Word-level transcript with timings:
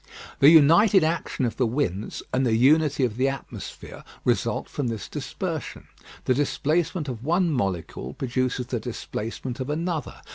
The 0.39 0.49
united 0.49 1.03
action 1.03 1.45
of 1.45 1.57
the 1.57 1.67
winds 1.67 2.23
and 2.33 2.43
the 2.43 2.55
unity 2.55 3.05
of 3.05 3.17
the 3.17 3.29
atmosphere 3.29 4.03
result 4.25 4.67
from 4.67 4.87
this 4.87 5.07
dispersion. 5.07 5.87
The 6.25 6.33
displacement 6.33 7.07
of 7.07 7.23
one 7.23 7.51
molecule 7.51 8.15
produces 8.15 8.65
the 8.65 8.79
displacement 8.79 9.59
of 9.59 9.69
another. 9.69 10.21